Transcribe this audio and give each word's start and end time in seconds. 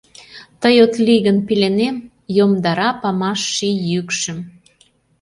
Тый 0.61 0.75
от 0.85 0.93
лий 1.05 1.19
гын 1.25 1.37
пеленем, 1.47 1.95
Йомдара 2.37 2.89
памаш 3.01 3.39
ший 3.55 3.75
йӱкшым. 3.89 4.39